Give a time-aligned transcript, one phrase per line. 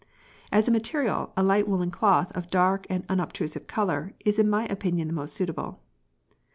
[0.01, 0.07] p>
[0.57, 4.65] As a material, a light woollen cloth of dark and unobtrusive colour is in my
[4.65, 5.79] opinion the most suitable.